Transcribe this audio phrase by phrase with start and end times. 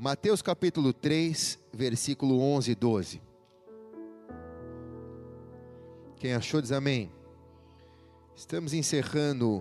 [0.00, 3.20] Mateus capítulo 3, versículo 11 e 12.
[6.18, 7.10] Quem achou diz amém.
[8.36, 9.60] Estamos encerrando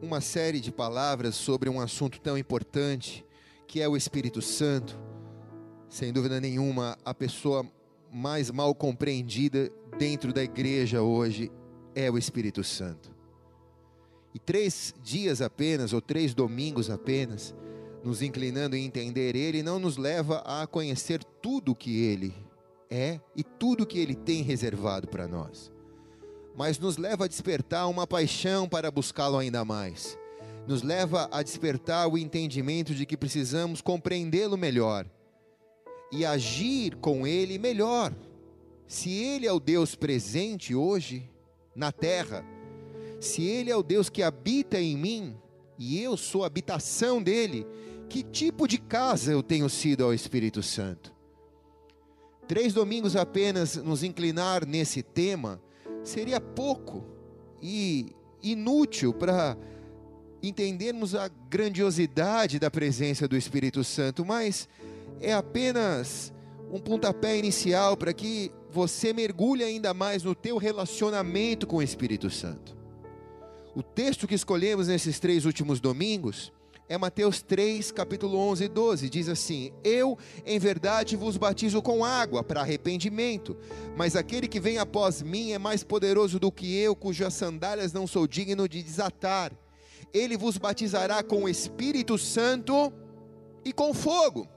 [0.00, 3.22] uma série de palavras sobre um assunto tão importante
[3.66, 4.98] que é o Espírito Santo.
[5.86, 7.70] Sem dúvida nenhuma, a pessoa
[8.10, 11.52] mais mal compreendida dentro da igreja hoje
[11.94, 13.14] é o Espírito Santo.
[14.34, 17.54] E três dias apenas, ou três domingos apenas,
[18.02, 22.34] nos inclinando em entender Ele, não nos leva a conhecer tudo o que Ele
[22.90, 25.72] é e tudo o que Ele tem reservado para nós,
[26.56, 30.18] mas nos leva a despertar uma paixão para buscá-lo ainda mais,
[30.66, 35.06] nos leva a despertar o entendimento de que precisamos compreendê-lo melhor
[36.12, 38.14] e agir com Ele melhor.
[38.86, 41.30] Se Ele é o Deus presente hoje
[41.74, 42.44] na terra,
[43.20, 45.36] se Ele é o Deus que habita em mim
[45.78, 47.66] e eu sou a habitação dele,
[48.08, 51.12] que tipo de casa eu tenho sido ao Espírito Santo?
[52.46, 55.60] Três domingos apenas nos inclinar nesse tema
[56.02, 57.04] seria pouco
[57.60, 59.56] e inútil para
[60.42, 64.68] entendermos a grandiosidade da presença do Espírito Santo, mas
[65.20, 66.32] é apenas
[66.72, 72.30] um pontapé inicial para que você mergulhe ainda mais no teu relacionamento com o Espírito
[72.30, 72.76] Santo.
[73.74, 76.52] O texto que escolhemos nesses três últimos domingos
[76.88, 79.10] é Mateus 3, capítulo 11 e 12.
[79.10, 83.56] Diz assim: Eu, em verdade, vos batizo com água para arrependimento,
[83.96, 88.06] mas aquele que vem após mim é mais poderoso do que eu, cujas sandálias não
[88.06, 89.52] sou digno de desatar.
[90.14, 92.90] Ele vos batizará com o Espírito Santo
[93.62, 94.48] e com fogo.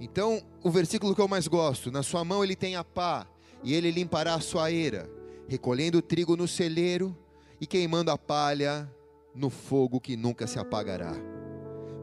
[0.00, 3.26] Então, o versículo que eu mais gosto: Na sua mão ele tem a pá,
[3.62, 5.10] e ele limpará a sua eira,
[5.46, 7.14] recolhendo o trigo no celeiro
[7.60, 8.90] e queimando a palha
[9.34, 11.14] no fogo que nunca se apagará.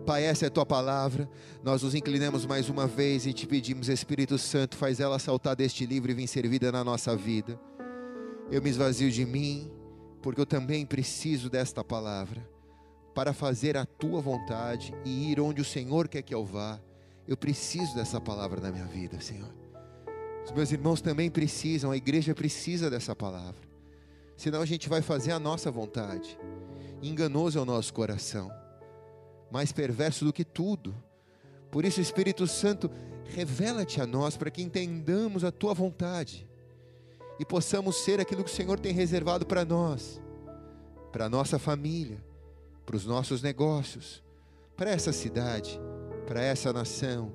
[0.06, 1.30] Pai, essa é a tua palavra.
[1.64, 5.86] Nós nos inclinamos mais uma vez e te pedimos, Espírito Santo, faz ela saltar deste
[5.86, 7.60] livro e vir servida na nossa vida.
[8.50, 9.72] Eu me esvazio de mim,
[10.22, 12.46] porque eu também preciso desta palavra
[13.14, 16.80] para fazer a tua vontade e ir onde o Senhor quer que eu vá.
[17.28, 19.54] Eu preciso dessa palavra na minha vida, Senhor.
[20.44, 23.70] Os meus irmãos também precisam, a igreja precisa dessa palavra.
[24.36, 26.38] Senão a gente vai fazer a nossa vontade
[27.10, 28.52] enganoso é o nosso coração,
[29.52, 30.96] mais perverso do que tudo.
[31.70, 32.90] Por isso, Espírito Santo,
[33.26, 36.48] revela-te a nós para que entendamos a tua vontade
[37.40, 40.22] e possamos ser aquilo que o Senhor tem reservado para nós,
[41.12, 42.24] para a nossa família,
[42.86, 44.24] para os nossos negócios,
[44.76, 45.80] para essa cidade,
[46.28, 47.32] para essa nação,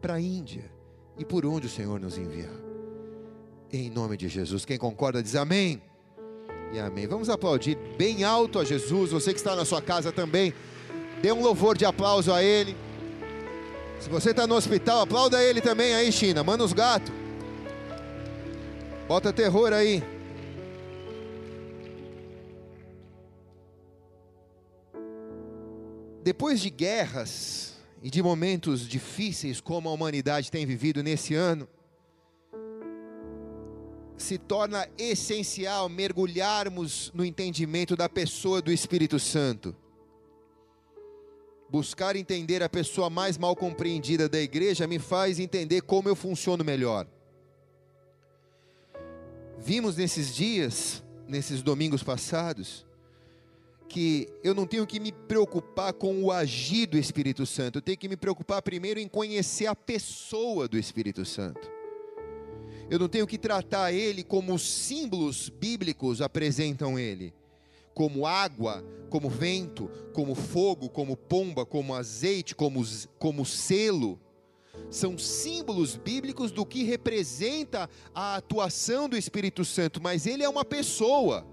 [0.00, 0.70] para a Índia
[1.16, 2.52] e por onde o Senhor nos enviar.
[3.72, 5.80] Em nome de Jesus, quem concorda diz amém
[6.72, 7.06] e amém.
[7.06, 9.10] Vamos aplaudir bem alto a Jesus.
[9.10, 10.54] Você que está na sua casa também,
[11.20, 12.74] dê um louvor de aplauso a Ele.
[14.00, 16.42] Se você está no hospital, aplauda Ele também aí, China.
[16.42, 17.12] Manda os gatos.
[19.06, 20.02] Bota terror aí.
[26.24, 31.68] Depois de guerras e de momentos difíceis como a humanidade tem vivido nesse ano,
[34.22, 39.74] se torna essencial mergulharmos no entendimento da pessoa do Espírito Santo.
[41.68, 46.64] Buscar entender a pessoa mais mal compreendida da igreja me faz entender como eu funciono
[46.64, 47.06] melhor.
[49.58, 52.86] Vimos nesses dias, nesses domingos passados,
[53.88, 57.98] que eu não tenho que me preocupar com o agir do Espírito Santo, eu tenho
[57.98, 61.81] que me preocupar primeiro em conhecer a pessoa do Espírito Santo.
[62.92, 67.32] Eu não tenho que tratar ele como os símbolos bíblicos apresentam ele,
[67.94, 72.84] como água, como vento, como fogo, como pomba, como azeite, como,
[73.18, 74.20] como selo.
[74.90, 80.62] São símbolos bíblicos do que representa a atuação do Espírito Santo, mas ele é uma
[80.62, 81.46] pessoa.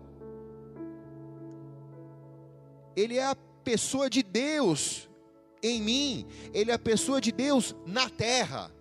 [2.97, 5.09] Ele é a pessoa de Deus
[5.63, 8.77] em mim, ele é a pessoa de Deus na terra.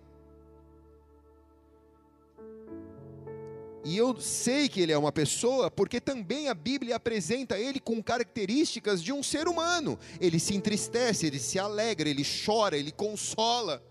[3.83, 8.03] E eu sei que ele é uma pessoa, porque também a Bíblia apresenta ele com
[8.03, 9.97] características de um ser humano.
[10.19, 13.81] Ele se entristece, ele se alegra, ele chora, ele consola.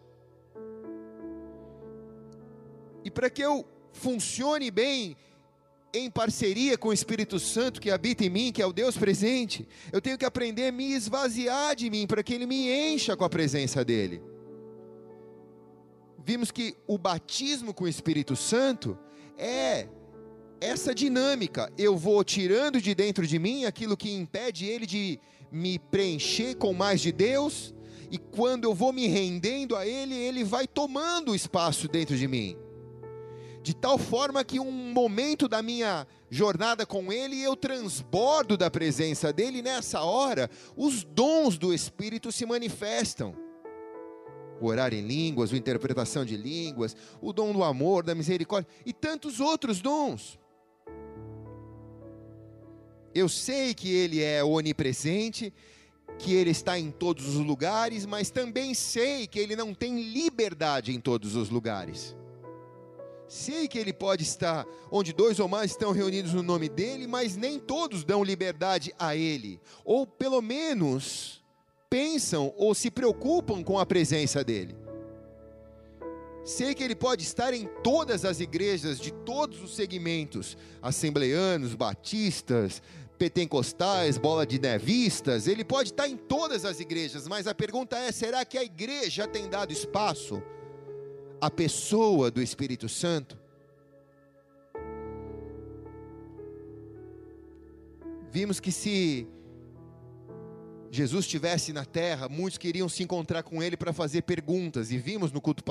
[3.03, 5.17] E para que eu funcione bem
[5.95, 9.67] em parceria com o Espírito Santo que habita em mim, que é o Deus presente,
[9.91, 13.25] eu tenho que aprender a me esvaziar de mim, para que ele me encha com
[13.25, 14.23] a presença dele.
[16.25, 18.99] Vimos que o batismo com o Espírito Santo
[19.37, 19.89] é
[20.61, 21.73] essa dinâmica.
[21.79, 25.21] Eu vou tirando de dentro de mim aquilo que impede ele de
[25.51, 27.75] me preencher com mais de Deus,
[28.11, 32.57] e quando eu vou me rendendo a Ele, Ele vai tomando espaço dentro de mim.
[33.63, 39.33] De tal forma que um momento da minha jornada com Ele, eu transbordo da presença
[39.33, 43.35] dEle, e nessa hora, os dons do Espírito se manifestam.
[44.61, 48.93] O orar em línguas, a interpretação de línguas, o dom do amor, da misericórdia e
[48.93, 50.39] tantos outros dons.
[53.15, 55.53] Eu sei que Ele é onipresente,
[56.19, 60.93] que Ele está em todos os lugares, mas também sei que Ele não tem liberdade
[60.93, 62.17] em todos os lugares.
[63.29, 67.37] Sei que Ele pode estar onde dois ou mais estão reunidos no nome dEle, mas
[67.37, 71.38] nem todos dão liberdade a Ele, ou pelo menos
[71.91, 74.77] pensam ou se preocupam com a presença dEle.
[76.45, 82.81] Sei que ele pode estar em todas as igrejas de todos os segmentos, assembleanos, batistas,
[83.19, 88.13] pentecostais, bola de nevistas, ele pode estar em todas as igrejas, mas a pergunta é:
[88.13, 90.43] será que a igreja tem dado espaço
[91.41, 93.39] à pessoa do Espírito Santo?
[98.31, 99.27] Vimos que se
[100.91, 105.31] Jesus estivesse na terra, muitos queriam se encontrar com ele para fazer perguntas, e vimos
[105.31, 105.63] no culto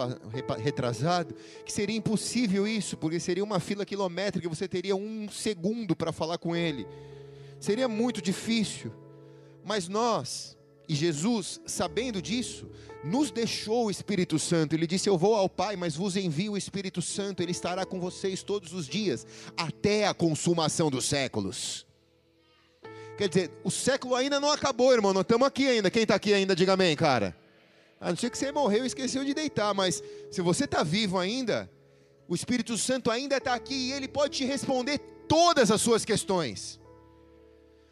[0.64, 1.36] retrasado
[1.66, 6.38] que seria impossível isso, porque seria uma fila quilométrica, você teria um segundo para falar
[6.38, 6.88] com ele,
[7.60, 8.92] seria muito difícil,
[9.66, 10.56] mas nós,
[10.88, 12.70] e Jesus, sabendo disso,
[13.04, 16.58] nos deixou o Espírito Santo, ele disse: Eu vou ao Pai, mas vos envio o
[16.58, 19.26] Espírito Santo, ele estará com vocês todos os dias,
[19.56, 21.87] até a consumação dos séculos.
[23.18, 25.12] Quer dizer, o século ainda não acabou, irmão.
[25.12, 25.90] Nós estamos aqui ainda.
[25.90, 27.36] Quem está aqui ainda, diga amém, cara.
[28.00, 31.18] A não ser que você morreu e esqueceu de deitar, mas se você está vivo
[31.18, 31.70] ainda,
[32.28, 36.80] o Espírito Santo ainda está aqui e ele pode te responder todas as suas questões.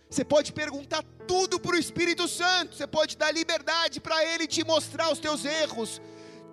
[0.08, 4.64] Você pode perguntar tudo para o Espírito Santo, você pode dar liberdade para ele te
[4.64, 6.00] mostrar os teus erros,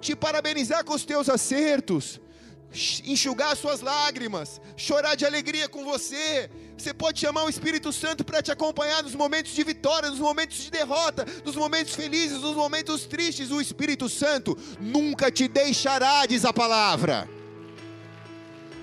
[0.00, 2.18] te parabenizar com os teus acertos,
[3.04, 8.42] enxugar suas lágrimas, chorar de alegria com você, você pode chamar o Espírito Santo para
[8.42, 13.04] te acompanhar nos momentos de vitória, nos momentos de derrota, nos momentos felizes, nos momentos
[13.04, 13.50] tristes.
[13.50, 17.28] O Espírito Santo nunca te deixará, diz a palavra.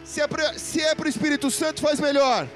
[0.04, 2.48] Se é para é o Espírito Santo, faz melhor.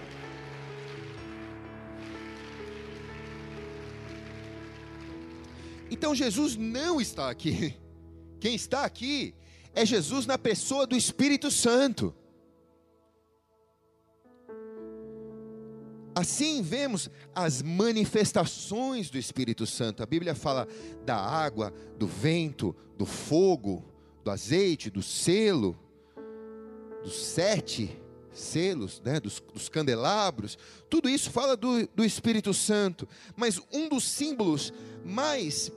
[5.91, 7.75] Então Jesus não está aqui.
[8.39, 9.35] Quem está aqui
[9.73, 12.13] é Jesus na pessoa do Espírito Santo.
[16.15, 20.03] Assim vemos as manifestações do Espírito Santo.
[20.03, 20.67] A Bíblia fala
[21.03, 23.83] da água, do vento, do fogo,
[24.23, 25.77] do azeite, do selo,
[27.03, 27.99] dos sete
[28.31, 30.57] selos, né, dos, dos candelabros.
[30.89, 33.07] Tudo isso fala do, do Espírito Santo.
[33.35, 34.71] Mas um dos símbolos
[35.03, 35.71] mais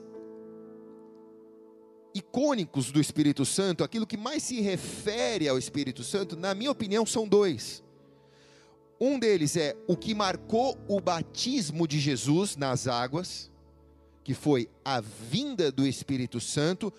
[2.17, 7.05] icônicos do Espírito Santo, aquilo que mais se refere ao Espírito Santo, na minha opinião,
[7.05, 7.83] são dois.
[8.99, 13.51] Um deles é o que marcou o batismo de Jesus nas águas,
[14.23, 16.91] que foi a vinda do Espírito Santo,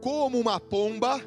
[0.00, 1.20] como uma pomba.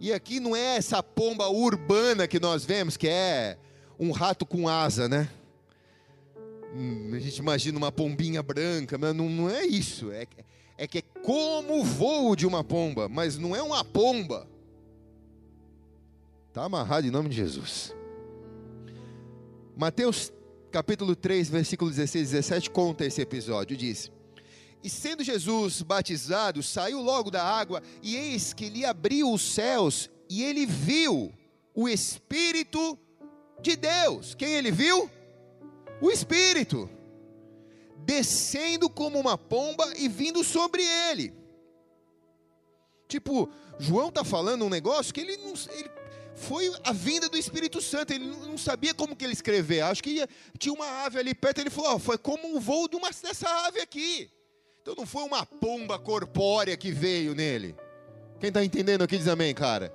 [0.00, 3.58] E aqui não é essa pomba urbana que nós vemos, que é
[3.98, 5.28] um rato com asa, né?
[6.74, 10.10] Hum, a gente imagina uma pombinha branca, mas não, é isso.
[10.10, 10.26] É,
[10.76, 14.46] é que é como o voo de uma pomba, mas não é uma pomba.
[16.46, 17.92] Está amarrado em nome de Jesus.
[19.76, 20.32] Mateus
[20.70, 24.08] capítulo 3, versículo 16 e 17 conta esse episódio, diz:
[24.84, 30.08] E sendo Jesus batizado, saiu logo da água, e eis que lhe abriu os céus,
[30.30, 31.34] e ele viu
[31.74, 32.96] o Espírito
[33.60, 34.36] de Deus.
[34.36, 35.10] Quem ele viu?
[36.00, 36.88] O Espírito
[38.06, 41.34] descendo como uma pomba e vindo sobre ele.
[43.08, 45.90] Tipo, João está falando um negócio que ele não, ele
[46.36, 48.12] foi a vinda do Espírito Santo.
[48.12, 49.80] Ele não sabia como que ele escrever.
[49.80, 51.60] Acho que ia, tinha uma ave ali perto.
[51.60, 54.30] Ele falou: foi como o voo de uma, dessa ave aqui.
[54.82, 57.74] Então não foi uma pomba corpórea que veio nele.
[58.38, 59.92] Quem está entendendo aqui diz amém, cara.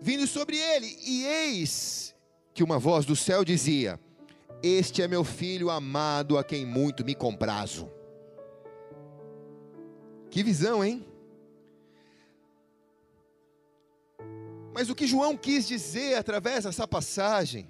[0.00, 2.14] Vindo sobre ele, e eis
[2.54, 4.00] que uma voz do céu dizia:
[4.62, 7.90] Este é meu filho amado, a quem muito me comprazo.
[10.30, 11.04] Que visão, hein?
[14.72, 17.68] Mas o que João quis dizer através dessa passagem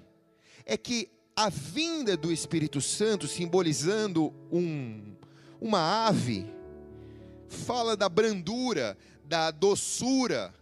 [0.65, 5.15] é que a vinda do Espírito Santo, simbolizando um,
[5.59, 6.45] uma ave,
[7.47, 8.95] fala da brandura,
[9.25, 10.53] da doçura,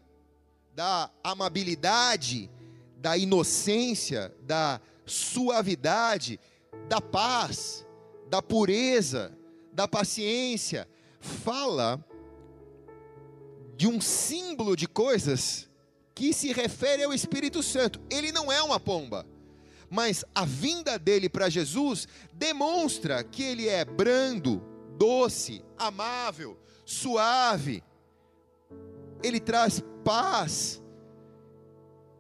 [0.74, 2.50] da amabilidade,
[2.98, 6.40] da inocência, da suavidade,
[6.88, 7.86] da paz,
[8.30, 9.38] da pureza,
[9.74, 10.88] da paciência,
[11.20, 12.04] fala
[13.76, 15.70] de um símbolo de coisas
[16.14, 18.00] que se refere ao Espírito Santo.
[18.10, 19.26] Ele não é uma pomba,
[19.90, 24.62] mas a vinda dele para Jesus demonstra que ele é brando,
[24.98, 27.84] doce, amável, suave.
[29.24, 30.82] Ele traz paz,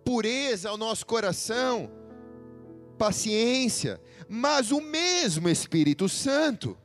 [0.03, 1.91] pureza ao nosso coração,
[3.01, 6.77] paciência, mas o mesmo Espírito Santo,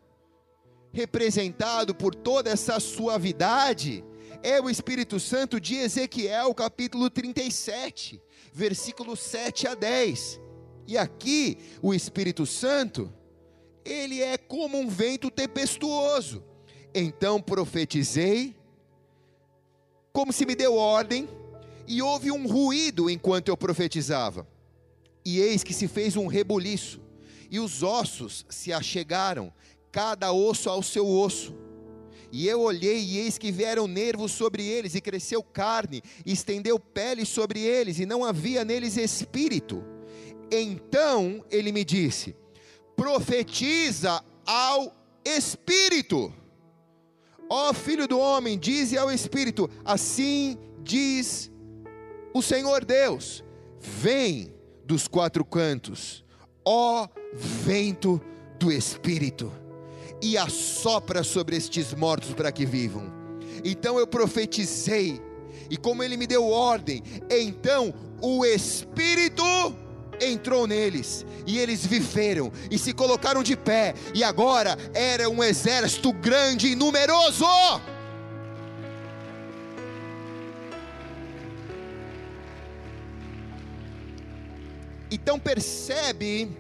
[0.91, 4.03] representado por toda essa suavidade,
[4.43, 8.19] é o Espírito Santo de Ezequiel, capítulo 37,
[8.51, 10.41] versículos 7 a 10.
[10.87, 13.13] E aqui, o Espírito Santo,
[13.85, 16.43] ele é como um vento tempestuoso.
[16.95, 18.57] Então profetizei,
[20.15, 21.29] como se me deu ordem,
[21.87, 24.56] e houve um ruído enquanto eu profetizava.
[25.29, 27.01] E eis que se fez um rebuliço,
[27.51, 29.53] e os ossos se achegaram,
[29.91, 31.53] cada osso ao seu osso.
[32.31, 36.79] E eu olhei, e eis que vieram nervos sobre eles, e cresceu carne, e estendeu
[36.79, 39.83] pele sobre eles, e não havia neles espírito.
[40.49, 42.37] Então ele me disse:
[42.95, 46.33] profetiza ao espírito.
[47.51, 51.51] Ó filho do homem, dize ao espírito: assim diz
[52.33, 53.43] o Senhor Deus:
[53.81, 54.55] vem
[54.87, 56.25] dos quatro cantos,
[56.65, 58.21] ó vento
[58.59, 59.53] do espírito,
[60.23, 63.13] e assopra sobre estes mortos para que vivam.
[63.65, 65.21] Então eu profetizei,
[65.69, 69.43] e como ele me deu ordem, então o espírito
[70.21, 76.13] entrou neles, e eles viveram e se colocaram de pé, e agora era um exército
[76.13, 77.45] grande e numeroso.
[85.11, 86.57] Então percebe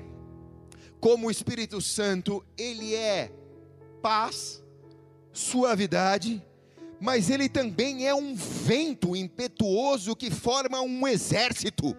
[1.00, 3.32] como o Espírito Santo, ele é
[4.02, 4.62] paz,
[5.32, 6.42] suavidade,
[7.00, 11.96] mas ele também é um vento impetuoso que forma um exército.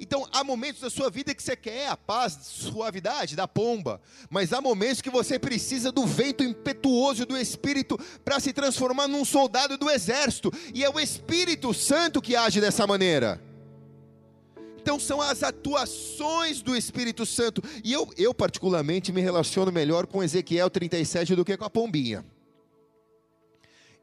[0.00, 4.00] Então, há momentos da sua vida que você quer a paz, suavidade da pomba,
[4.30, 9.24] mas há momentos que você precisa do vento impetuoso do Espírito para se transformar num
[9.24, 13.47] soldado do exército, e é o Espírito Santo que age dessa maneira.
[14.88, 20.24] Então, são as atuações do Espírito Santo, e eu, eu particularmente me relaciono melhor com
[20.24, 22.24] Ezequiel 37 do que com a pombinha.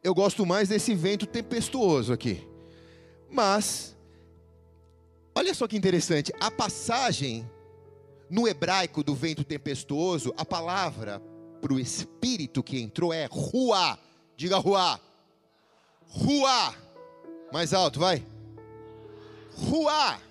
[0.04, 2.48] Eu gosto mais desse vento tempestuoso aqui,
[3.32, 3.98] mas
[5.34, 7.50] Olha só que interessante, a passagem
[8.30, 11.20] no hebraico do vento tempestuoso, a palavra
[11.62, 13.98] para o espírito que entrou é ruá.
[14.38, 15.00] Diga ruá.
[16.08, 16.76] Ruá.
[17.52, 18.24] Mais alto, vai.
[19.52, 20.22] Ruá.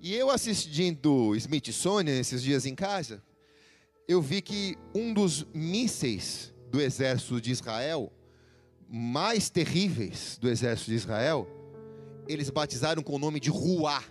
[0.00, 3.22] E eu assistindo Smithsonian esses dias em casa,
[4.06, 8.12] eu vi que um dos mísseis do exército de Israel,
[8.88, 11.48] mais terríveis do exército de Israel,
[12.28, 14.02] eles batizaram com o nome de Ruá.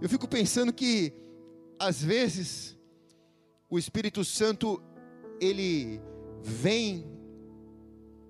[0.00, 1.12] Eu fico pensando que
[1.78, 2.76] às vezes
[3.68, 4.82] o Espírito Santo
[5.40, 6.00] ele
[6.42, 7.06] vem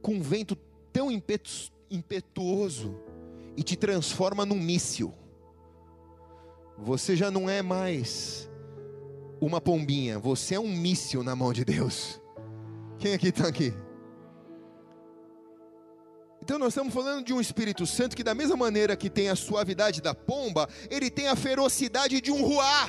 [0.03, 0.57] com um vento
[0.93, 3.08] tão impetu impetuoso
[3.59, 5.13] e te transforma num míssil.
[6.79, 8.49] Você já não é mais
[9.41, 12.21] uma pombinha, você é um míssil na mão de Deus.
[13.01, 13.75] Quem aqui está aqui?
[16.41, 19.35] Então nós estamos falando de um Espírito Santo que da mesma maneira que tem a
[19.35, 22.89] suavidade da pomba, ele tem a ferocidade de um ruá.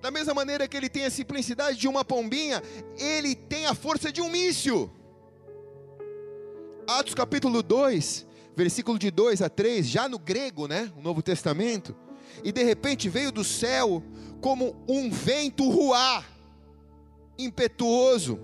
[0.00, 2.62] Da mesma maneira que ele tem a simplicidade de uma pombinha,
[2.96, 4.90] ele tem a força de um míssil.
[6.86, 8.26] Atos capítulo 2,
[8.56, 10.90] versículo de 2 a 3, já no grego, né?
[10.96, 11.94] O Novo Testamento.
[12.42, 14.02] E de repente veio do céu
[14.40, 16.24] como um vento ruá,
[17.38, 18.40] impetuoso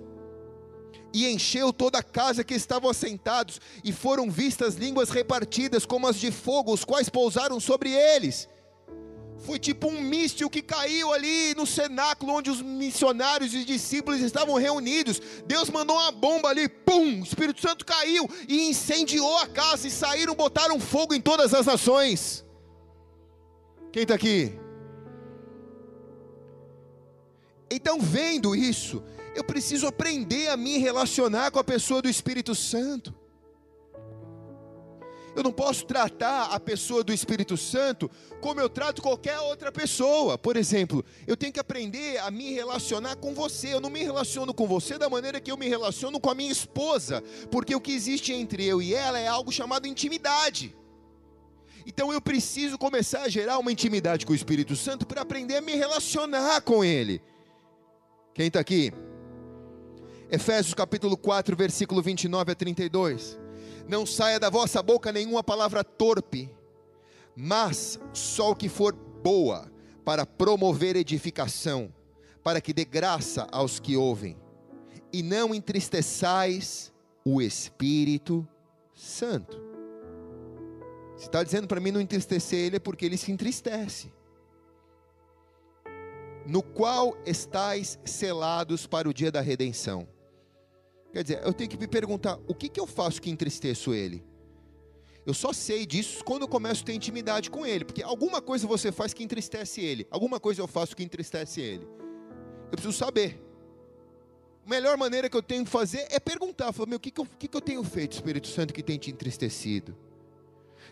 [1.14, 6.16] e encheu toda a casa que estavam assentados, e foram vistas línguas repartidas como as
[6.16, 8.48] de fogo, os quais pousaram sobre eles.
[9.42, 14.54] Foi tipo um míssil que caiu ali no cenáculo onde os missionários e discípulos estavam
[14.54, 15.20] reunidos.
[15.46, 17.20] Deus mandou uma bomba ali, pum!
[17.20, 21.66] O Espírito Santo caiu e incendiou a casa, e saíram, botaram fogo em todas as
[21.66, 22.44] nações.
[23.92, 24.58] Quem está aqui?
[27.68, 29.02] Então, vendo isso,
[29.34, 33.12] eu preciso aprender a me relacionar com a pessoa do Espírito Santo.
[35.34, 38.10] Eu não posso tratar a pessoa do Espírito Santo
[38.40, 40.36] como eu trato qualquer outra pessoa.
[40.36, 43.72] Por exemplo, eu tenho que aprender a me relacionar com você.
[43.72, 46.52] Eu não me relaciono com você da maneira que eu me relaciono com a minha
[46.52, 50.76] esposa, porque o que existe entre eu e ela é algo chamado intimidade.
[51.86, 55.62] Então eu preciso começar a gerar uma intimidade com o Espírito Santo para aprender a
[55.62, 57.22] me relacionar com Ele.
[58.34, 58.92] Quem está aqui?
[60.30, 63.41] Efésios capítulo 4, versículo 29 a 32.
[63.88, 66.50] Não saia da vossa boca nenhuma palavra torpe,
[67.34, 69.70] mas só o que for boa,
[70.04, 71.92] para promover edificação,
[72.42, 74.36] para que dê graça aos que ouvem.
[75.12, 76.92] E não entristeçais
[77.24, 78.46] o Espírito
[78.94, 79.60] Santo.
[81.16, 84.12] Se está dizendo para mim não entristecer ele, é porque ele se entristece.
[86.44, 90.08] No qual estáis selados para o dia da redenção.
[91.12, 94.24] Quer dizer, eu tenho que me perguntar: o que, que eu faço que entristeço ele?
[95.24, 98.66] Eu só sei disso quando eu começo a ter intimidade com ele, porque alguma coisa
[98.66, 101.86] você faz que entristece ele, alguma coisa eu faço que entristece ele.
[102.64, 103.40] Eu preciso saber.
[104.64, 107.20] A melhor maneira que eu tenho de fazer é perguntar: falar, meu, o que, que,
[107.20, 109.96] eu, que, que eu tenho feito, Espírito Santo, que tem te entristecido?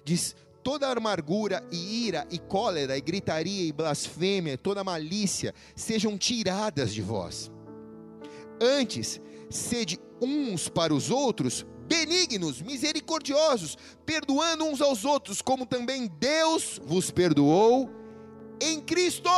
[0.05, 6.93] Diz: toda amargura e ira e cólera e gritaria e blasfêmia, toda malícia sejam tiradas
[6.93, 7.51] de vós.
[8.61, 16.81] Antes, sede uns para os outros benignos, misericordiosos, perdoando uns aos outros, como também Deus
[16.85, 17.91] vos perdoou
[18.61, 19.29] em Cristo.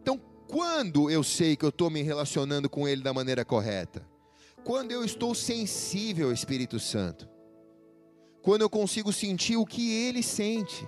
[0.00, 4.06] Então, quando eu sei que eu estou me relacionando com Ele da maneira correta?
[4.62, 7.34] Quando eu estou sensível ao Espírito Santo
[8.44, 10.86] quando eu consigo sentir o que ele sente.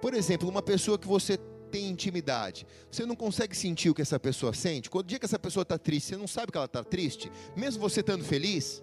[0.00, 1.38] Por exemplo, uma pessoa que você
[1.70, 4.88] tem intimidade, você não consegue sentir o que essa pessoa sente.
[4.88, 7.30] Quando o dia que essa pessoa está triste, você não sabe que ela está triste,
[7.56, 8.82] mesmo você estando feliz.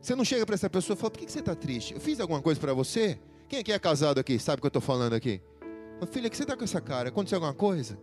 [0.00, 1.94] Você não chega para essa pessoa e fala: Por que você está triste?
[1.94, 3.18] Eu fiz alguma coisa para você?
[3.48, 4.38] Quem aqui é casado aqui?
[4.38, 5.40] Sabe o que eu estou falando aqui?
[6.10, 7.08] Filha, que você está com essa cara?
[7.08, 7.98] Aconteceu alguma coisa?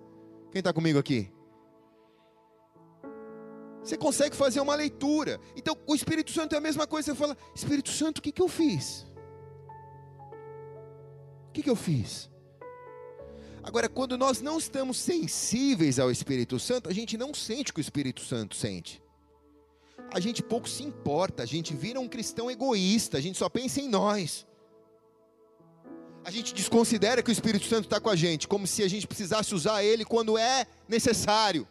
[0.52, 1.32] Quem está comigo aqui?
[3.82, 5.40] Você consegue fazer uma leitura.
[5.56, 7.12] Então, o Espírito Santo é a mesma coisa.
[7.12, 9.06] Você fala: Espírito Santo, o que, que eu fiz?
[11.50, 12.30] O que, que eu fiz?
[13.66, 17.80] Agora, quando nós não estamos sensíveis ao Espírito Santo, a gente não sente o que
[17.80, 19.02] o Espírito Santo sente.
[20.14, 23.82] A gente pouco se importa, a gente vira um cristão egoísta, a gente só pensa
[23.82, 24.46] em nós.
[26.24, 29.08] A gente desconsidera que o Espírito Santo está com a gente, como se a gente
[29.08, 31.68] precisasse usar ele quando é necessário.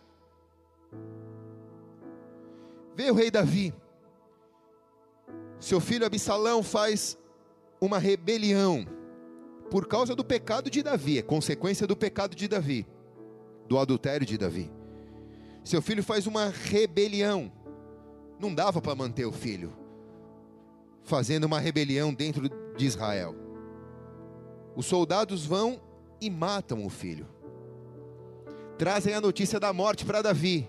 [2.97, 3.73] Veio o rei Davi.
[5.61, 7.17] Seu filho Absalão faz
[7.81, 8.85] uma rebelião
[9.71, 12.87] por causa do pecado de Davi, é consequência do pecado de Davi,
[13.69, 14.71] do adultério de Davi.
[15.65, 17.51] Seu filho faz uma rebelião.
[18.39, 19.73] Não dava para manter o filho
[21.03, 23.35] fazendo uma rebelião dentro de Israel.
[24.75, 25.81] Os soldados vão
[26.21, 27.29] e matam o filho.
[28.79, 30.69] Trazem a notícia da morte para Davi.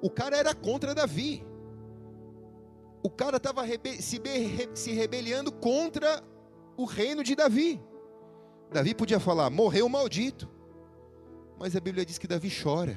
[0.00, 1.44] O cara era contra Davi
[3.06, 4.20] o cara estava rebe se,
[4.74, 6.20] se rebeliando contra
[6.76, 7.80] o reino de Davi.
[8.70, 10.48] Davi podia falar, morreu maldito.
[11.58, 12.96] Mas a Bíblia diz que Davi chora.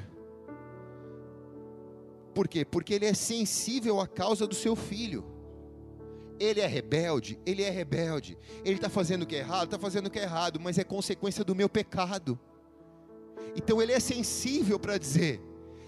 [2.33, 2.65] Por quê?
[2.65, 5.25] Porque ele é sensível à causa do seu filho.
[6.39, 8.37] Ele é rebelde, ele é rebelde.
[8.63, 10.83] Ele está fazendo o que é errado, está fazendo o que é errado, mas é
[10.83, 12.39] consequência do meu pecado.
[13.55, 15.41] Então ele é sensível para dizer: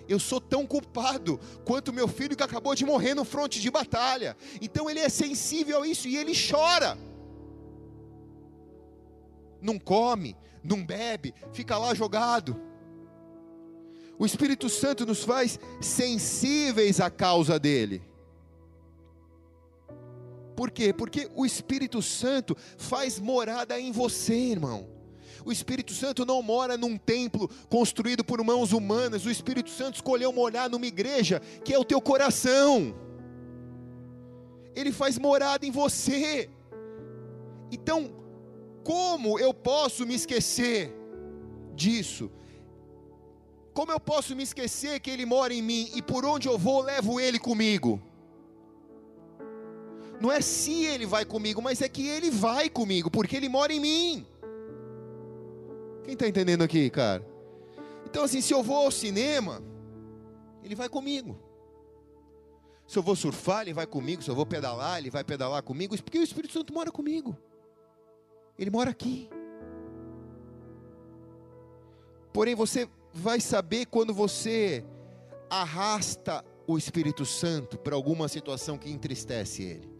[0.07, 4.35] eu sou tão culpado quanto meu filho que acabou de morrer no fronte de batalha.
[4.61, 6.97] Então ele é sensível a isso e ele chora.
[9.61, 12.59] Não come, não bebe, fica lá jogado.
[14.17, 18.01] O Espírito Santo nos faz sensíveis à causa dele.
[20.55, 20.93] Por quê?
[20.93, 24.87] Porque o Espírito Santo faz morada em você, irmão.
[25.43, 29.25] O Espírito Santo não mora num templo construído por mãos humanas.
[29.25, 32.93] O Espírito Santo escolheu morar numa igreja que é o teu coração.
[34.75, 36.47] Ele faz morada em você.
[37.71, 38.20] Então,
[38.91, 40.93] como eu posso me esquecer
[41.73, 42.29] disso?
[43.73, 46.81] Como eu posso me esquecer que Ele mora em mim e por onde eu vou,
[46.81, 48.01] levo Ele comigo?
[50.19, 53.71] Não é se Ele vai comigo, mas é que Ele vai comigo, porque Ele mora
[53.71, 54.27] em mim.
[56.03, 57.25] Quem está entendendo aqui, cara?
[58.05, 59.63] Então, assim, se eu vou ao cinema,
[60.61, 61.39] ele vai comigo.
[62.85, 64.21] Se eu vou surfar, ele vai comigo.
[64.21, 65.95] Se eu vou pedalar, ele vai pedalar comigo.
[66.03, 67.37] Porque o Espírito Santo mora comigo.
[68.57, 69.29] Ele mora aqui.
[72.33, 74.85] Porém, você vai saber quando você
[75.49, 79.91] arrasta o Espírito Santo para alguma situação que entristece ele.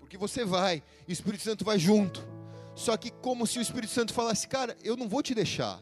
[0.00, 2.26] Porque você vai, o Espírito Santo vai junto.
[2.74, 5.80] Só que como se o Espírito Santo falasse, cara, eu não vou te deixar,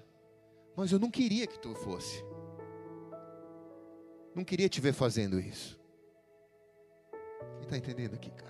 [0.76, 2.22] mas eu não queria que tu fosse.
[4.34, 5.78] Não queria te ver fazendo isso.
[7.56, 8.47] Quem está entendendo aqui, cara?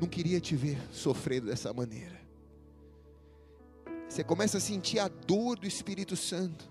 [0.00, 2.18] Não queria te ver sofrendo dessa maneira.
[4.08, 6.70] Você começa a sentir a dor do Espírito Santo.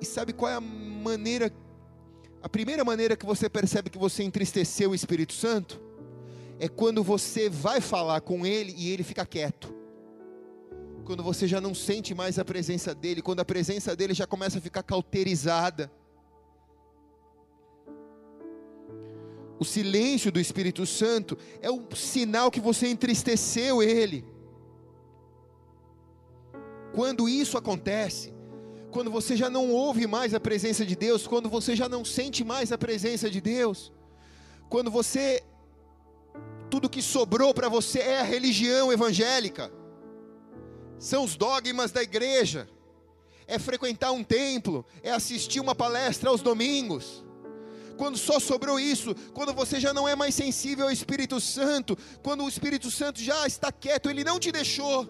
[0.00, 1.52] E sabe qual é a maneira,
[2.42, 5.80] a primeira maneira que você percebe que você entristeceu o Espírito Santo?
[6.60, 9.74] É quando você vai falar com ele e ele fica quieto.
[11.04, 14.58] Quando você já não sente mais a presença dele, quando a presença dele já começa
[14.58, 15.90] a ficar cauterizada.
[19.58, 24.24] O silêncio do Espírito Santo é o sinal que você entristeceu ele.
[26.94, 28.32] Quando isso acontece,
[28.90, 32.44] quando você já não ouve mais a presença de Deus, quando você já não sente
[32.44, 33.92] mais a presença de Deus,
[34.68, 35.42] quando você
[36.70, 39.72] tudo que sobrou para você é a religião evangélica,
[40.98, 42.68] são os dogmas da igreja,
[43.46, 47.24] é frequentar um templo, é assistir uma palestra aos domingos,
[47.98, 52.44] quando só sobrou isso, quando você já não é mais sensível ao Espírito Santo, quando
[52.44, 55.06] o Espírito Santo já está quieto, ele não te deixou,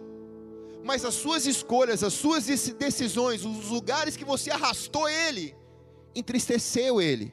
[0.83, 5.55] mas as suas escolhas, as suas decisões, os lugares que você arrastou ele,
[6.15, 7.33] entristeceu ele.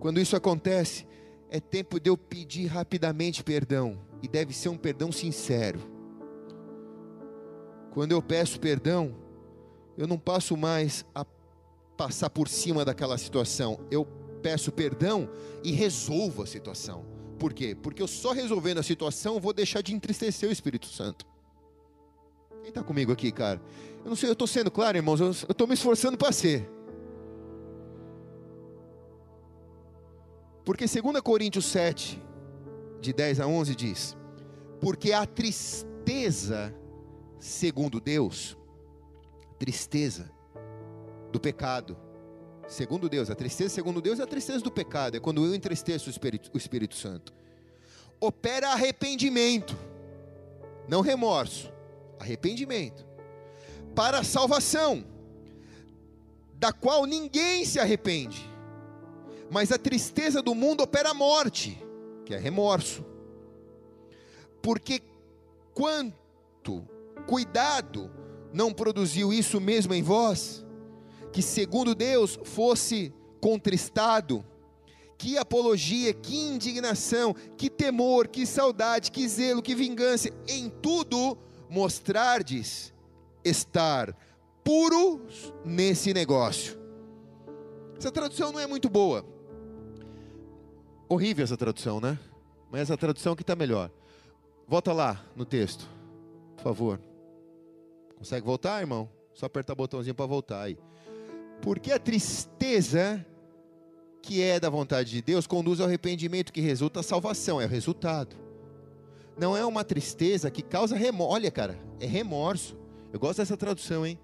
[0.00, 1.06] Quando isso acontece,
[1.50, 5.78] é tempo de eu pedir rapidamente perdão, e deve ser um perdão sincero.
[7.92, 9.21] Quando eu peço perdão,
[10.02, 11.24] eu não passo mais a
[11.96, 13.78] passar por cima daquela situação.
[13.88, 14.04] Eu
[14.42, 15.30] peço perdão
[15.62, 17.06] e resolvo a situação.
[17.38, 17.76] Por quê?
[17.80, 21.24] Porque eu só resolvendo a situação vou deixar de entristecer o Espírito Santo.
[22.62, 23.62] Quem está comigo aqui, cara?
[24.04, 26.68] Eu não sei, eu estou sendo claro, irmãos, eu estou me esforçando para ser.
[30.64, 32.20] Porque 2 Coríntios 7,
[33.00, 34.16] de 10 a 11 diz:
[34.80, 36.74] Porque a tristeza,
[37.38, 38.56] segundo Deus,
[39.62, 40.28] tristeza
[41.30, 41.96] do pecado.
[42.66, 46.08] Segundo Deus, a tristeza segundo Deus é a tristeza do pecado, é quando eu entristeço
[46.08, 47.32] o Espírito, o Espírito Santo.
[48.20, 49.78] Opera arrependimento,
[50.88, 51.72] não remorso,
[52.18, 53.06] arrependimento,
[53.94, 55.04] para a salvação,
[56.54, 58.44] da qual ninguém se arrepende,
[59.48, 61.80] mas a tristeza do mundo opera a morte,
[62.26, 63.06] que é remorso,
[64.60, 65.00] porque
[65.72, 66.84] quanto
[67.28, 68.21] cuidado
[68.52, 70.64] não produziu isso mesmo em vós?
[71.32, 74.44] Que segundo Deus fosse contristado,
[75.16, 81.38] que apologia, que indignação, que temor, que saudade, que zelo, que vingança, em tudo
[81.68, 82.92] mostrardes
[83.44, 84.16] estar
[84.62, 86.78] puros nesse negócio.
[87.96, 89.24] Essa tradução não é muito boa.
[91.08, 92.18] Horrível essa tradução, né?
[92.70, 93.90] Mas essa tradução que está melhor.
[94.66, 95.88] Volta lá no texto,
[96.56, 97.11] por favor.
[98.22, 99.10] Consegue voltar, irmão?
[99.34, 100.78] Só apertar o botãozinho para voltar aí.
[101.60, 103.26] Porque a tristeza
[104.22, 107.68] que é da vontade de Deus conduz ao arrependimento que resulta a salvação, é o
[107.68, 108.36] resultado.
[109.36, 111.34] Não é uma tristeza que causa remorso.
[111.34, 112.78] Olha, cara, é remorso.
[113.12, 114.16] Eu gosto dessa tradução, hein?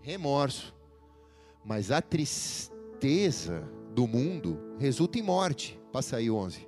[0.00, 0.74] Remorso.
[1.62, 5.78] Mas a tristeza do mundo resulta em morte.
[5.92, 6.66] Passa aí 11.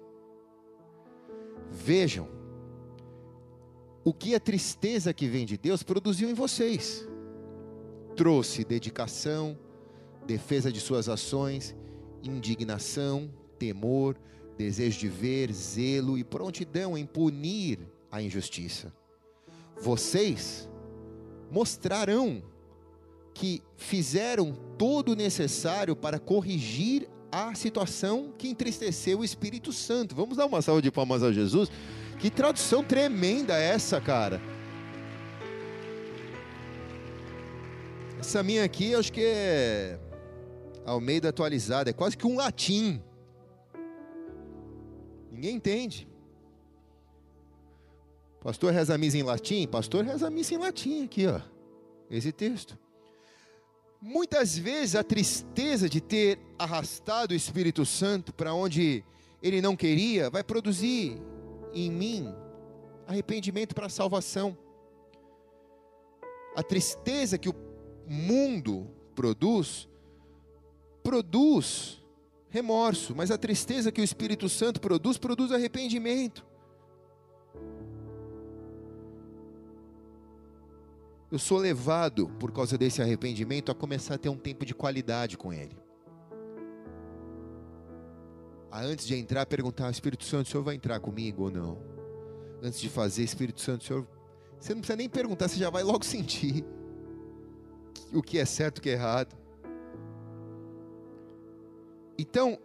[1.70, 2.28] Vejam,
[4.04, 7.08] o que a tristeza que vem de Deus produziu em vocês.
[8.14, 9.58] Trouxe dedicação,
[10.26, 11.74] defesa de suas ações,
[12.22, 14.16] indignação, temor,
[14.56, 18.92] desejo de ver, zelo e prontidão em punir a injustiça.
[19.80, 20.68] Vocês
[21.50, 22.42] mostrarão
[23.32, 30.14] que fizeram todo o necessário para corrigir a situação que entristeceu o Espírito Santo.
[30.14, 31.68] Vamos dar uma salva de palmas a Jesus.
[32.18, 34.40] Que tradução tremenda é essa, cara.
[38.18, 39.98] Essa minha aqui, acho que é
[40.86, 43.02] Almeida atualizada, é quase que um latim.
[45.30, 46.08] Ninguém entende.
[48.40, 49.66] Pastor reza a missa em latim?
[49.66, 51.40] Pastor reza a missa em latim aqui, ó.
[52.10, 52.78] Esse texto.
[54.00, 59.02] Muitas vezes a tristeza de ter arrastado o Espírito Santo para onde
[59.42, 61.20] ele não queria vai produzir
[61.74, 62.34] em mim
[63.06, 64.56] arrependimento para a salvação.
[66.56, 67.54] A tristeza que o
[68.06, 69.88] mundo produz,
[71.02, 72.00] produz
[72.48, 76.46] remorso, mas a tristeza que o Espírito Santo produz, produz arrependimento.
[81.30, 85.36] Eu sou levado, por causa desse arrependimento, a começar a ter um tempo de qualidade
[85.36, 85.83] com Ele
[88.74, 91.78] a antes de entrar, perguntar: Espírito Santo, o senhor vai entrar comigo ou não?
[92.60, 94.08] Antes de fazer, Espírito Santo, o senhor.
[94.58, 96.64] Você não precisa nem perguntar, você já vai logo sentir
[98.12, 99.36] o que é certo e o que é errado.
[102.18, 102.58] Então,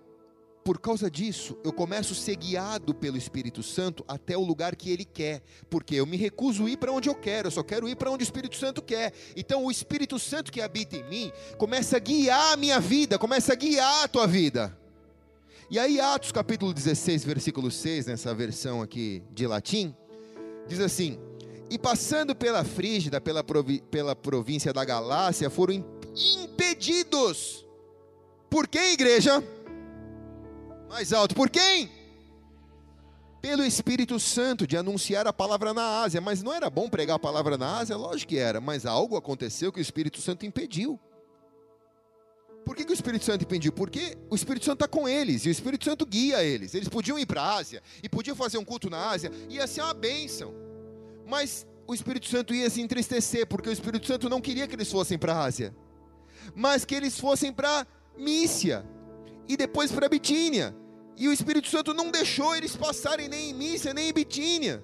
[0.64, 4.90] por causa disso, eu começo a ser guiado pelo Espírito Santo até o lugar que
[4.90, 7.88] Ele quer, porque eu me recuso a ir para onde eu quero, eu só quero
[7.88, 9.14] ir para onde o Espírito Santo quer.
[9.36, 13.54] Então, o Espírito Santo que habita em mim começa a guiar a minha vida, começa
[13.54, 14.79] a guiar a tua vida.
[15.72, 19.96] E aí, Atos capítulo 16, versículo 6, nessa versão aqui de latim,
[20.68, 21.20] diz assim:
[21.70, 27.64] E passando pela Frígida, pela, provi pela província da Galácia, foram impedidos.
[28.50, 29.44] Por quem, igreja?
[30.90, 31.36] Mais alto.
[31.36, 31.92] Por quem?
[33.40, 36.20] Pelo Espírito Santo, de anunciar a palavra na Ásia.
[36.20, 37.96] Mas não era bom pregar a palavra na Ásia?
[37.96, 38.60] Lógico que era.
[38.60, 41.00] Mas algo aconteceu que o Espírito Santo impediu.
[42.70, 43.74] Por que, que o Espírito Santo impediu?
[43.74, 46.76] Porque o Espírito Santo está com eles e o Espírito Santo guia eles.
[46.76, 49.82] Eles podiam ir para a Ásia e podiam fazer um culto na Ásia, ia ser
[49.82, 50.54] uma bênção.
[51.26, 54.92] Mas o Espírito Santo ia se entristecer, porque o Espírito Santo não queria que eles
[54.92, 55.76] fossem para a Ásia,
[56.54, 58.86] mas que eles fossem para Mícia
[59.48, 60.76] e depois para Bitínia.
[61.18, 64.84] E o Espírito Santo não deixou eles passarem nem em Mícia, nem em Bitínia.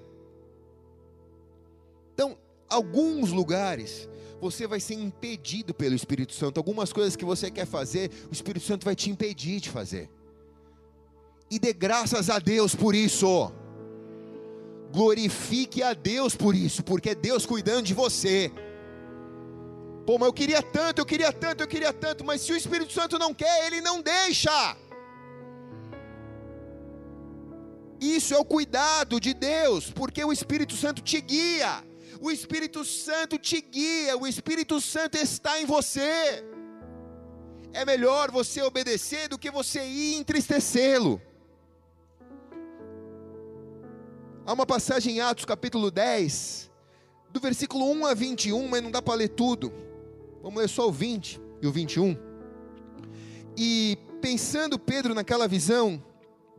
[2.15, 2.35] Então,
[2.67, 6.57] alguns lugares você vai ser impedido pelo Espírito Santo.
[6.57, 10.09] Algumas coisas que você quer fazer, o Espírito Santo vai te impedir de fazer.
[11.49, 13.51] E dê graças a Deus por isso.
[14.91, 18.51] Glorifique a Deus por isso, porque é Deus cuidando de você.
[20.05, 22.93] Pô, mas eu queria tanto, eu queria tanto, eu queria tanto, mas se o Espírito
[22.93, 24.77] Santo não quer, ele não deixa.
[27.99, 31.83] Isso é o cuidado de Deus, porque o Espírito Santo te guia,
[32.19, 36.43] o Espírito Santo te guia, o Espírito Santo está em você.
[37.73, 41.21] É melhor você obedecer do que você ir entristecê-lo.
[44.45, 46.71] Há uma passagem em Atos capítulo 10,
[47.31, 49.73] do versículo 1 a 21, mas não dá para ler tudo.
[50.41, 52.17] Vamos ler só o 20 e o 21.
[53.57, 56.01] E pensando Pedro naquela visão,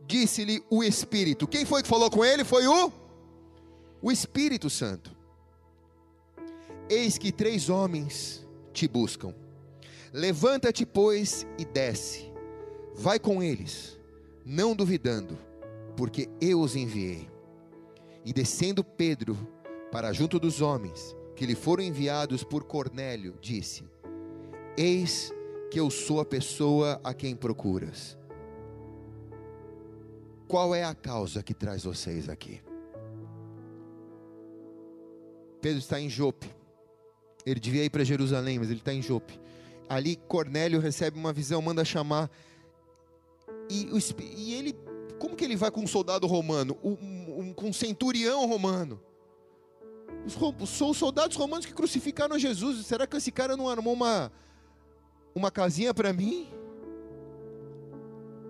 [0.05, 1.47] disse-lhe o Espírito.
[1.47, 2.43] Quem foi que falou com ele?
[2.43, 2.91] Foi o
[4.01, 5.16] o Espírito Santo.
[6.89, 9.35] Eis que três homens te buscam.
[10.13, 12.31] Levanta-te, pois, e desce.
[12.95, 13.99] Vai com eles,
[14.45, 15.37] não duvidando,
[15.97, 17.29] porque eu os enviei.
[18.23, 19.37] E descendo Pedro
[19.91, 23.83] para junto dos homens, que lhe foram enviados por Cornélio, disse:
[24.77, 25.33] Eis
[25.69, 28.17] que eu sou a pessoa a quem procuras.
[30.47, 32.61] Qual é a causa que traz vocês aqui?
[35.61, 36.56] Pedro está em Jope.
[37.47, 39.39] Ele devia ir para Jerusalém, mas ele está em Jope.
[39.87, 42.29] Ali Cornélio recebe uma visão, manda chamar.
[43.69, 43.87] E,
[44.35, 44.75] e ele,
[45.17, 46.77] como que ele vai com um soldado romano?
[46.83, 48.99] Um, um, com um centurião romano?
[50.25, 52.85] Os, são os soldados romanos que crucificaram Jesus.
[52.85, 54.29] Será que esse cara não armou uma,
[55.33, 56.49] uma casinha para mim?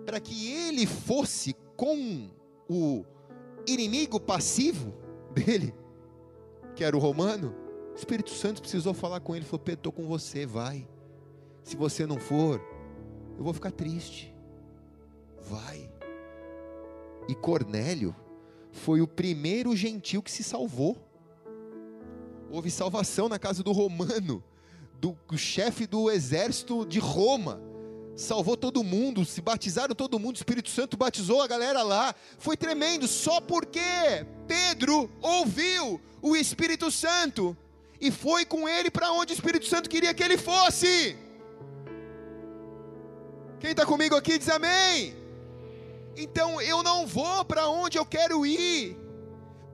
[0.04, 2.28] Para que ele fosse com
[2.68, 3.04] o
[3.64, 4.92] inimigo passivo
[5.32, 5.72] dele,
[6.74, 7.67] que era o romano.
[7.98, 9.44] O Espírito Santo precisou falar com ele.
[9.44, 10.86] Falou: Pedro, estou com você, vai.
[11.64, 12.60] Se você não for,
[13.36, 14.32] eu vou ficar triste.
[15.42, 15.90] Vai.
[17.28, 18.14] E Cornélio
[18.70, 20.96] foi o primeiro gentil que se salvou
[22.50, 24.42] houve salvação na casa do romano,
[25.00, 27.60] do, do chefe do exército de Roma.
[28.16, 32.14] Salvou todo mundo, se batizaram todo mundo, o Espírito Santo batizou a galera lá.
[32.38, 33.80] Foi tremendo, só porque
[34.46, 37.56] Pedro ouviu o Espírito Santo
[38.00, 41.16] e foi com ele para onde o Espírito Santo queria que ele fosse.
[43.60, 45.16] Quem está comigo aqui diz amém.
[46.16, 48.96] Então eu não vou para onde eu quero ir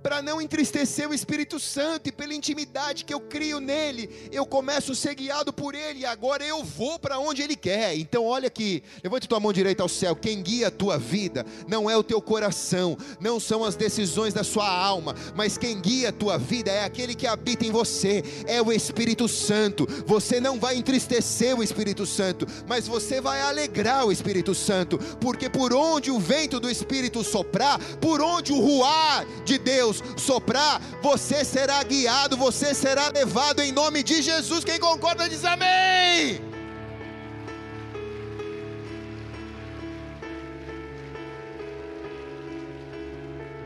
[0.04, 4.92] para não entristecer o Espírito Santo e pela intimidade que eu crio nele, eu começo
[4.92, 7.96] a ser guiado por ele e agora eu vou para onde ele quer.
[7.96, 10.14] Então olha aqui, levante tua mão direita ao céu.
[10.14, 14.44] Quem guia a tua vida não é o teu coração, não são as decisões da
[14.44, 18.60] sua alma, mas quem guia a tua vida é aquele que habita em você, é
[18.60, 19.88] o Espírito Santo.
[20.06, 25.48] Você não vai entristecer o Espírito Santo, mas você vai alegrar o Espírito Santo, porque
[25.48, 30.80] por onde o vento do Espírito soprar, por onde o ruar de Deus Deus soprar,
[31.02, 34.64] você será guiado, você será levado em nome de Jesus.
[34.64, 36.40] Quem concorda diz amém.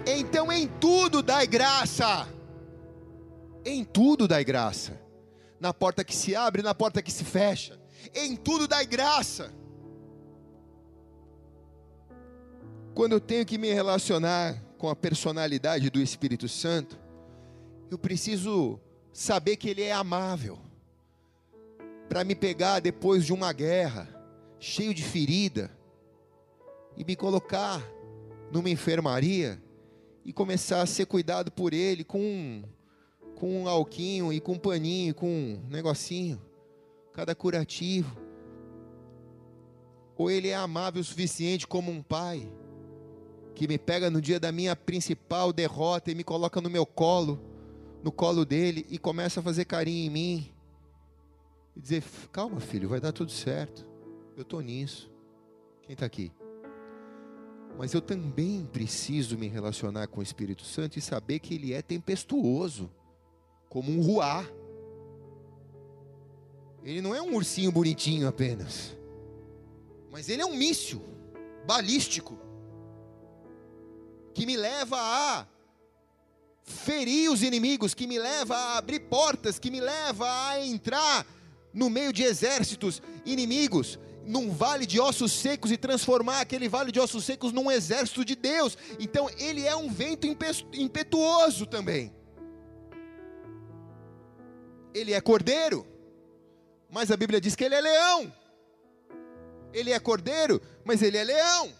[0.06, 2.28] Então em tudo dai graça.
[3.64, 4.98] Em tudo dai graça.
[5.60, 7.78] Na porta que se abre, na porta que se fecha.
[8.14, 9.52] Em tudo dai graça.
[12.94, 16.98] Quando eu tenho que me relacionar com a personalidade do Espírito Santo,
[17.90, 18.78] eu preciso
[19.12, 20.58] saber que Ele é amável,
[22.08, 24.08] para me pegar depois de uma guerra,
[24.58, 25.70] cheio de ferida,
[26.96, 27.82] e me colocar
[28.50, 29.60] numa enfermaria
[30.24, 32.62] e começar a ser cuidado por ele com
[33.36, 36.42] com um alquinho e com um paninho, com um negocinho,
[37.12, 38.18] cada curativo.
[40.16, 42.50] Ou ele é amável o suficiente como um pai
[43.58, 47.40] que me pega no dia da minha principal derrota e me coloca no meu colo,
[48.04, 50.54] no colo dele e começa a fazer carinho em mim
[51.76, 53.84] e dizer: "Calma, filho, vai dar tudo certo.
[54.36, 55.10] Eu estou nisso."
[55.82, 56.30] Quem está aqui?
[57.76, 61.82] Mas eu também preciso me relacionar com o Espírito Santo e saber que ele é
[61.82, 62.88] tempestuoso,
[63.68, 64.46] como um ruá.
[66.84, 68.96] Ele não é um ursinho bonitinho apenas,
[70.12, 71.02] mas ele é um míssil
[71.66, 72.38] balístico
[74.34, 75.46] que me leva a
[76.62, 81.26] ferir os inimigos, que me leva a abrir portas, que me leva a entrar
[81.72, 87.00] no meio de exércitos inimigos, num vale de ossos secos e transformar aquele vale de
[87.00, 88.76] ossos secos num exército de Deus.
[88.98, 90.26] Então ele é um vento
[90.74, 92.12] impetuoso também.
[94.92, 95.86] Ele é cordeiro,
[96.90, 98.32] mas a Bíblia diz que ele é leão.
[99.72, 101.72] Ele é cordeiro, mas ele é leão.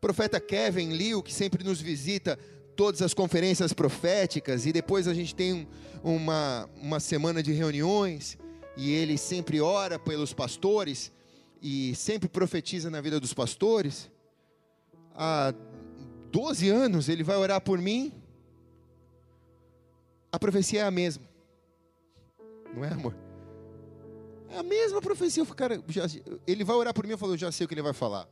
[0.00, 2.38] Profeta Kevin Liu, que sempre nos visita
[2.74, 5.68] todas as conferências proféticas, e depois a gente tem
[6.02, 8.38] uma, uma semana de reuniões
[8.76, 11.12] e ele sempre ora pelos pastores
[11.60, 14.10] e sempre profetiza na vida dos pastores.
[15.14, 15.52] Há
[16.32, 18.12] 12 anos ele vai orar por mim.
[20.32, 21.28] A profecia é a mesma.
[22.74, 23.14] Não é, amor?
[24.48, 25.44] É a mesma profecia.
[25.46, 26.04] Cara, já,
[26.46, 28.26] ele vai orar por mim, eu falo, eu já sei o que ele vai falar.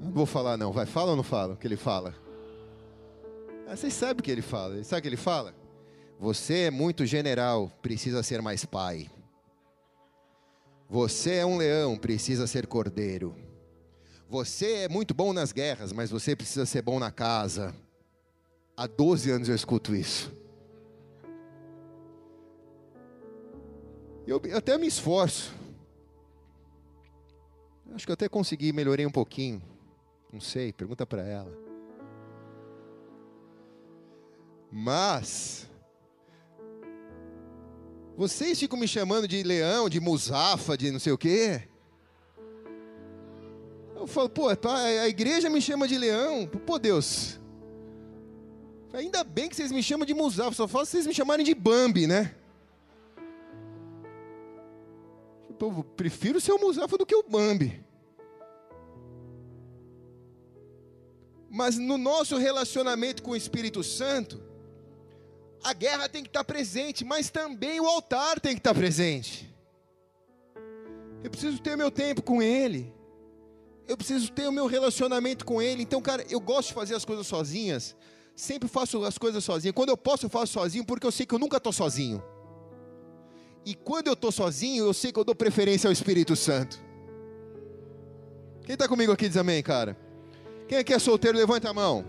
[0.00, 2.14] Não vou falar não, vai, fala ou não fala o que ele fala?
[3.68, 5.54] Ah, vocês sabem o que ele fala, sabe o que ele fala?
[6.18, 9.10] Você é muito general, precisa ser mais pai.
[10.88, 13.36] Você é um leão, precisa ser cordeiro.
[14.28, 17.74] Você é muito bom nas guerras, mas você precisa ser bom na casa.
[18.76, 20.32] Há 12 anos eu escuto isso.
[24.26, 25.54] Eu até me esforço.
[27.94, 29.69] Acho que eu até consegui, melhorei um pouquinho.
[30.32, 31.52] Não sei, pergunta para ela.
[34.70, 35.68] Mas
[38.16, 41.62] vocês ficam me chamando de leão, de musafa, de não sei o quê.
[43.96, 46.46] Eu falo, pô, tá, a igreja me chama de leão.
[46.46, 47.40] Pô, Deus.
[48.92, 52.06] Ainda bem que vocês me chamam de musafa, só falta vocês me chamarem de Bambi,
[52.06, 52.34] né?
[55.60, 57.84] Eu prefiro ser o musafa do que o Bambi.
[61.50, 64.40] Mas no nosso relacionamento com o Espírito Santo,
[65.64, 69.52] a guerra tem que estar presente, mas também o altar tem que estar presente.
[71.24, 72.94] Eu preciso ter meu tempo com Ele.
[73.88, 75.82] Eu preciso ter o meu relacionamento com Ele.
[75.82, 77.96] Então, cara, eu gosto de fazer as coisas sozinhas.
[78.36, 79.74] Sempre faço as coisas sozinho.
[79.74, 82.22] Quando eu posso, eu faço sozinho, porque eu sei que eu nunca estou sozinho.
[83.66, 86.80] E quando eu estou sozinho, eu sei que eu dou preferência ao Espírito Santo.
[88.64, 90.09] Quem está comigo aqui diz amém, cara?
[90.70, 92.04] Quem aqui é solteiro, levanta a mão.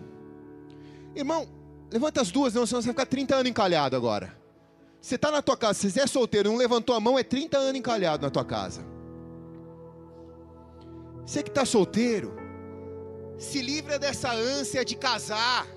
[1.15, 1.47] Irmão,
[1.91, 4.33] Levanta as duas, não, senão você vai ficar 30 anos encalhado agora.
[5.01, 7.57] Você está na tua casa, se você é solteiro não levantou a mão, é 30
[7.57, 8.81] anos encalhado na tua casa.
[11.25, 12.33] Você que está solteiro,
[13.37, 15.67] se livra dessa ânsia de casar.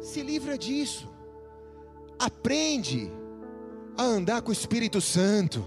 [0.00, 1.08] Se livra disso.
[2.18, 3.10] Aprende
[3.98, 5.66] a andar com o Espírito Santo.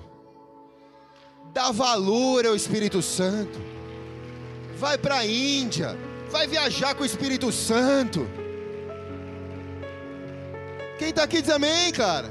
[1.52, 3.60] Dá valor ao Espírito Santo.
[4.77, 5.97] Vai para a Índia
[6.35, 8.27] vai viajar com o Espírito Santo.
[10.99, 12.29] Quem está aqui diz amém, cara.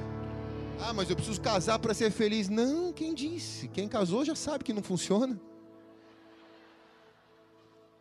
[0.80, 2.48] Ah, mas eu preciso casar para ser feliz.
[2.48, 3.68] Não, quem disse?
[3.68, 5.40] Quem casou já sabe que não funciona.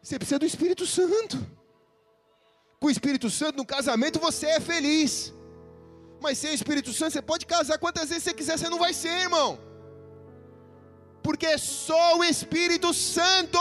[0.02, 1.38] Você precisa do Espírito Santo.
[2.80, 5.34] Com o Espírito Santo no casamento você é feliz.
[6.22, 8.94] Mas sem o Espírito Santo você pode casar quantas vezes você quiser, você não vai
[8.94, 9.58] ser, irmão.
[11.22, 13.60] Porque é só o Espírito Santo.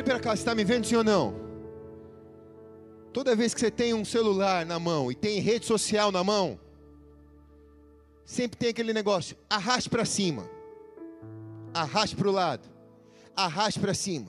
[0.00, 1.34] Olhe para cá, você está me vendo sim ou não?
[3.12, 6.58] Toda vez que você tem um celular na mão e tem rede social na mão,
[8.24, 10.48] sempre tem aquele negócio: arraste para cima,
[11.74, 12.66] arraste para o lado,
[13.36, 14.28] arraste para cima.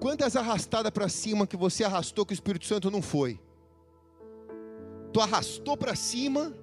[0.00, 3.38] Quantas arrastadas para cima que você arrastou que o Espírito Santo não foi?
[5.12, 6.54] Tu arrastou para cima,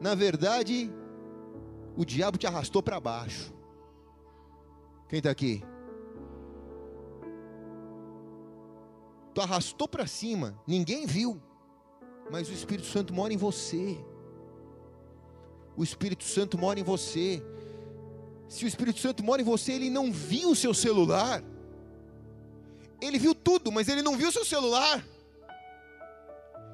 [0.00, 0.90] na verdade,
[1.96, 3.52] o diabo te arrastou para baixo.
[5.08, 5.62] Quem está aqui?
[9.34, 11.40] Tu arrastou para cima, ninguém viu,
[12.30, 13.98] mas o Espírito Santo mora em você.
[15.76, 17.42] O Espírito Santo mora em você.
[18.48, 21.42] Se o Espírito Santo mora em você, ele não viu o seu celular.
[23.00, 25.04] Ele viu tudo, mas ele não viu o seu celular.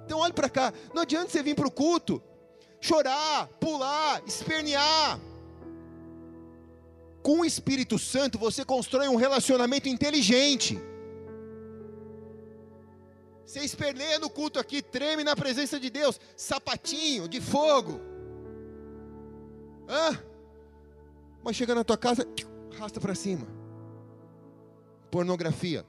[0.04, 2.22] Então olhe para cá, não adianta você vir para o culto,
[2.80, 5.20] chorar, pular, espernear.
[7.22, 10.80] Com o Espírito Santo você constrói um relacionamento inteligente.
[13.48, 17.98] Você esperneia no culto aqui, treme na presença de Deus, sapatinho de fogo.
[19.88, 20.22] Hã?
[21.42, 22.28] Mas chega na tua casa,
[22.76, 23.46] arrasta para cima.
[25.10, 25.86] Pornografia,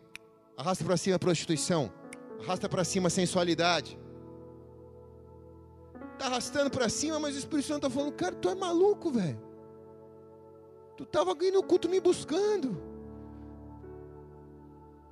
[0.56, 1.92] arrasta para cima prostituição,
[2.40, 4.00] arrasta para cima sensualidade
[6.14, 9.42] está arrastando para cima, mas o Espírito Santo está falando, cara, tu é maluco, velho.
[10.98, 12.78] Tu estava aqui no culto me buscando.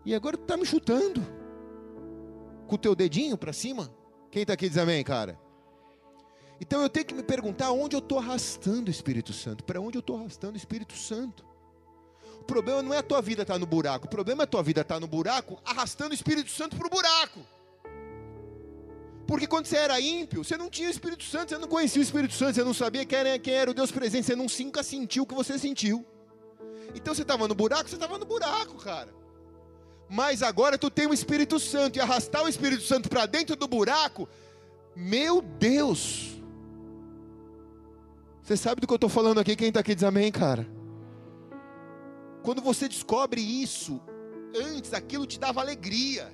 [0.06, 1.37] E agora tu está me chutando.
[2.68, 3.92] Com o teu dedinho para cima.
[4.30, 5.40] Quem está aqui diz amém, cara?
[6.60, 9.64] Então eu tenho que me perguntar onde eu estou arrastando o Espírito Santo.
[9.64, 11.46] Para onde eu estou arrastando o Espírito Santo?
[12.40, 14.08] O problema não é a tua vida estar tá no buraco.
[14.08, 16.88] O problema é a tua vida estar tá no buraco, arrastando o Espírito Santo para
[16.88, 17.40] o buraco.
[19.28, 22.04] Porque quando você era ímpio, você não tinha o Espírito Santo, você não conhecia o
[22.04, 25.24] Espírito Santo, você não sabia quem era, quem era o Deus presente, você nunca sentiu
[25.24, 26.06] o que você sentiu.
[26.96, 29.14] Então você estava no buraco, você estava no buraco, cara.
[30.10, 33.68] Mas agora tu tem o Espírito Santo e arrastar o Espírito Santo para dentro do
[33.68, 34.28] buraco,
[34.96, 36.38] meu Deus.
[38.42, 39.56] Você sabe do que eu estou falando aqui?
[39.56, 40.66] Quem está aqui diz amém, cara.
[42.42, 44.00] Quando você descobre isso,
[44.56, 46.32] antes aquilo te dava alegria.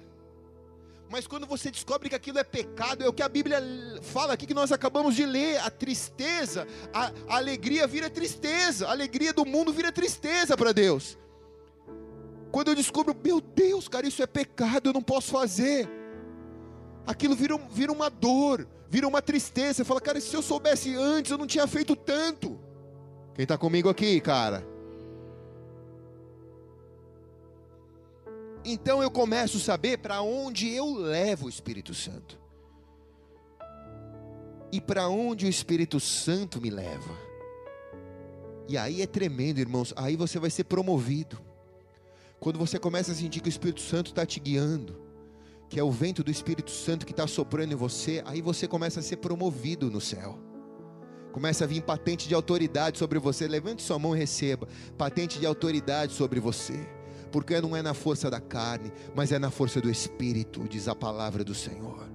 [1.09, 3.59] Mas quando você descobre que aquilo é pecado, é o que a Bíblia
[4.01, 8.91] fala aqui que nós acabamos de ler: a tristeza, a, a alegria vira tristeza, a
[8.91, 11.17] alegria do mundo vira tristeza para Deus.
[12.53, 15.89] Quando eu descubro, meu Deus, cara, isso é pecado, eu não posso fazer.
[17.03, 19.73] Aquilo vira, vira uma dor, vira uma tristeza.
[19.73, 22.59] Você fala, cara, se eu soubesse antes, eu não tinha feito tanto.
[23.33, 24.63] Quem está comigo aqui, cara?
[28.63, 32.39] Então eu começo a saber para onde eu levo o Espírito Santo.
[34.71, 37.17] E para onde o Espírito Santo me leva.
[38.69, 39.91] E aí é tremendo, irmãos.
[39.97, 41.51] Aí você vai ser promovido.
[42.43, 44.99] Quando você começa a sentir que o Espírito Santo está te guiando,
[45.69, 48.99] que é o vento do Espírito Santo que está soprando em você, aí você começa
[48.99, 50.37] a ser promovido no céu.
[51.31, 53.47] Começa a vir patente de autoridade sobre você.
[53.47, 54.67] Levante sua mão e receba.
[54.97, 56.85] Patente de autoridade sobre você
[57.31, 60.93] porque não é na força da carne, mas é na força do Espírito, diz a
[60.93, 62.07] palavra do Senhor.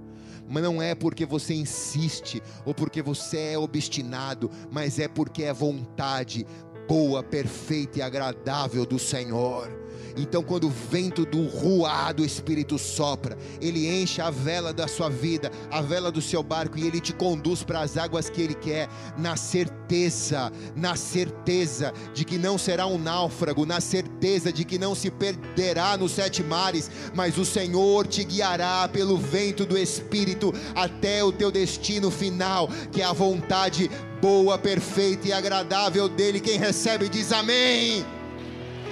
[0.47, 5.53] Mas não é porque você insiste ou porque você é obstinado, mas é porque é
[5.53, 6.47] vontade
[6.87, 9.88] boa, perfeita e agradável do Senhor.
[10.17, 15.09] Então, quando o vento do ruá do Espírito sopra, ele enche a vela da sua
[15.09, 18.55] vida, a vela do seu barco, e ele te conduz para as águas que ele
[18.55, 24.79] quer, na certeza, na certeza de que não será um náufrago, na certeza de que
[24.79, 30.53] não se perderá nos sete mares, mas o Senhor te guiará pelo vento do Espírito
[30.75, 33.91] até o teu destino final, que é a vontade
[34.21, 36.41] boa, perfeita e agradável dele.
[36.41, 38.05] Quem recebe diz amém.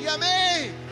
[0.01, 0.86] E amém.